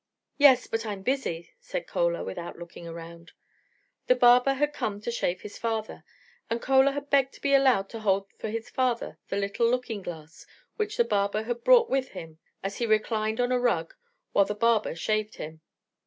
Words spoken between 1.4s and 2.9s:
said Chola, without looking